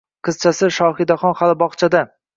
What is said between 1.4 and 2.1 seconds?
hali bog`chada